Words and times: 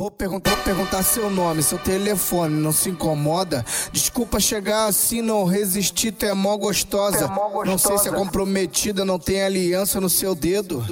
Vou 0.00 0.10
perguntar, 0.10 0.56
perguntar 0.64 1.02
seu 1.02 1.28
nome, 1.28 1.62
seu 1.62 1.76
telefone, 1.76 2.54
não 2.54 2.72
se 2.72 2.88
incomoda? 2.88 3.62
Desculpa 3.92 4.40
chegar 4.40 4.86
assim, 4.86 5.20
não 5.20 5.44
resistir, 5.44 6.10
tu 6.10 6.24
é 6.24 6.32
mó 6.32 6.56
gostosa. 6.56 7.26
É 7.26 7.28
mó 7.28 7.50
gostosa. 7.50 7.70
Não 7.70 7.76
sei 7.76 7.98
se 7.98 8.08
é 8.08 8.10
comprometida, 8.10 9.04
não 9.04 9.18
tem 9.18 9.42
aliança 9.42 10.00
no 10.00 10.08
seu 10.08 10.34
dedo. 10.34 10.82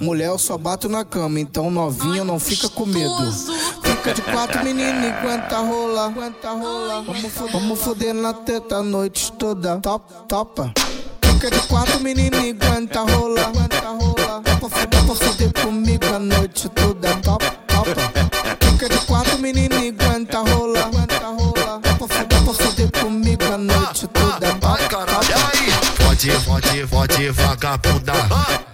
Mulher, 0.00 0.28
eu 0.28 0.38
só 0.38 0.56
bato 0.56 0.88
na 0.88 1.04
cama, 1.04 1.40
então 1.40 1.72
novinha 1.72 2.22
não 2.22 2.38
fica 2.38 2.68
com 2.68 2.86
medo. 2.86 3.32
Fica 3.82 4.14
de 4.14 4.22
quatro, 4.22 4.62
menina, 4.62 5.08
aguenta 5.08 5.58
rolar, 5.58 6.06
aguenta 6.06 6.50
rolar. 6.52 7.02
Vamos 7.02 7.32
foder, 7.32 7.52
vamos 7.52 7.80
foder 7.80 8.14
na 8.14 8.32
teta 8.32 8.76
a 8.76 8.82
noite 8.84 9.32
toda. 9.32 9.80
Top, 9.80 10.04
topa. 10.28 10.72
Fica 11.20 11.50
de 11.50 11.66
quatro, 11.66 11.98
menina, 11.98 12.36
aguenta 12.38 13.00
rolar, 13.00 13.48
aguenta 13.48 13.88
rolar. 13.88 14.42
Foder, 14.60 14.88
pra 14.88 15.14
foder 15.16 15.52
comigo 15.52 16.06
a 16.14 16.20
noite 16.20 16.68
toda. 16.68 16.91
Fode, 26.22 26.38
fode, 26.38 26.86
fode, 26.86 27.30
vagabunda 27.30 28.12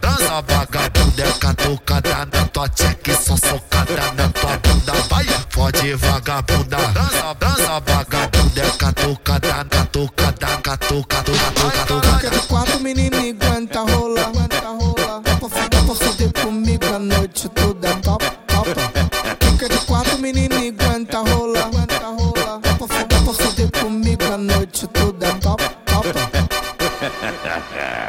Dança 0.03 0.43
vagabunda, 0.43 1.23
é 1.23 1.33
catucada 1.41 2.27
na 2.31 2.45
tua 2.49 2.69
tcheque 2.69 3.15
Só 3.15 3.39
socada 3.39 4.13
na 4.13 4.29
tua 4.29 4.59
bunda 4.59 4.93
Vai, 5.09 5.25
fode, 5.49 5.95
vagabunda 5.95 6.77
Dança, 6.77 7.35
dança 7.41 7.81
vagabunda, 7.81 8.61
é 8.61 8.71
catucada, 8.77 9.65
catucada, 9.65 10.47
catucada, 10.63 11.33
catucada 11.33 12.19
Fica 12.19 12.31
de 12.31 12.47
quatro, 12.49 12.81
menina, 12.81 13.17
aguenta 13.17 13.81
rolar, 13.81 14.29
aguenta. 14.29 14.61
Topa, 14.61 15.49
foder, 15.49 15.85
pra 15.87 15.95
foder 15.95 16.33
comigo 16.43 16.85
a 16.95 16.99
noite 16.99 17.49
toda. 17.49 17.95
Top, 18.03 18.25
topa. 18.47 19.51
Fica 19.53 19.69
de 19.71 19.79
quatro, 19.87 20.19
menina, 20.19 20.57
aguenta 20.57 21.19
rolar, 21.21 21.65
aguenta. 21.65 21.99
Topa, 21.99 22.95
foder, 22.95 23.23
pra 23.25 23.33
foder 23.33 23.71
comigo 23.71 24.25
a 24.35 24.37
noite 24.37 24.87
toda. 24.89 25.33
Top, 25.37 25.63
topa. 25.87 26.48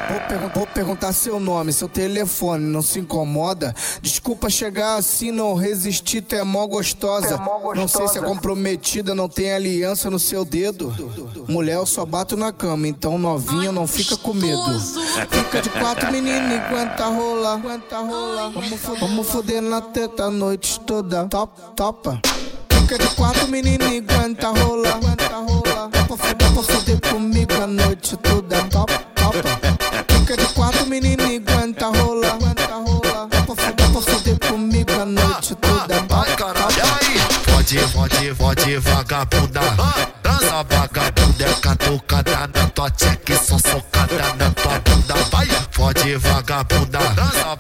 Vou, 0.10 0.20
pergun- 0.28 0.50
vou 0.56 0.68
perguntar 0.68 1.14
seu 1.14 1.40
nome, 1.40 1.72
seu 1.74 1.88
telefone, 1.88 2.64
não 2.66 2.82
se 2.82 3.00
incomoda? 3.00 3.76
Desculpa 4.02 4.50
chegar 4.50 4.96
assim, 4.96 5.32
não 5.32 5.54
resistir, 5.54 6.22
tu 6.22 6.36
é 6.36 6.44
mó 6.44 6.66
gostosa. 6.68 7.36
É 7.36 7.38
mó 7.38 7.74
Não 7.76 7.88
sei 7.88 8.08
se 8.08 8.18
é 8.18 8.22
comprometida, 8.22 9.14
não 9.14 9.28
tem 9.30 9.52
aliança 9.54 10.10
no 10.10 10.20
seu 10.20 10.44
dedo. 10.46 10.94
Mulher, 11.48 11.76
eu 11.76 11.86
só 11.86 12.06
bato 12.06 12.36
na 12.38 12.52
cama, 12.52 12.88
então 12.88 13.18
novinha 13.18 13.72
não 13.72 13.86
fica 13.88 14.16
com 14.18 14.34
medo. 14.34 14.80
Fica 15.30 15.62
de 15.62 15.70
quatro, 15.70 16.12
menina, 16.12 16.66
aguenta 16.68 17.06
rolar, 17.06 17.54
aguenta 17.54 17.98
rolar. 18.00 18.50
Vamos 18.52 18.80
foder, 18.80 19.00
vamos 19.00 19.28
foder 19.28 19.62
na 19.62 19.82
teta 19.82 20.24
a 20.26 20.32
noite 20.32 20.80
toda. 20.82 21.26
Top, 21.28 21.54
topa. 21.76 22.20
Fica 22.82 22.98
de 22.98 23.08
quatro, 23.16 23.48
menina, 23.48 23.86
aguenta 23.86 24.48
rolar, 24.50 24.79
noite 35.10 35.56
toda. 35.56 36.02
Vai 36.08 36.36
caralho, 36.36 36.84
aí? 37.02 37.40
Fode, 38.40 38.80
vagabunda 38.80 39.62
Dança 40.24 40.64
vagabunda, 40.64 41.46
é 41.46 41.54
catucada 41.62 42.48
na 42.48 42.70
tua 42.70 42.90
tcheque 42.90 43.36
Só 43.36 43.60
socada 43.60 44.34
na 44.38 44.50
tua 44.52 44.80
bunda 44.80 45.14
Vai, 45.32 45.48
fode, 45.72 46.16
vagabunda 46.18 46.98
Dança, 46.98 47.56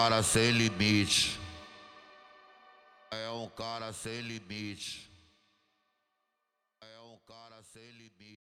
cara 0.00 0.22
sem 0.22 0.52
limite. 0.52 1.40
É 3.10 3.28
um 3.30 3.48
cara 3.48 3.92
sem 3.92 4.20
limite. 4.20 5.10
É 6.80 7.00
um 7.00 7.18
cara 7.26 7.60
sem 7.64 7.90
limite 7.90 8.37